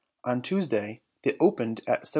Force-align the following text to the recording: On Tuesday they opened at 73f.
On 0.23 0.41
Tuesday 0.41 1.03
they 1.21 1.37
opened 1.39 1.81
at 1.85 2.05
73f. 2.05 2.09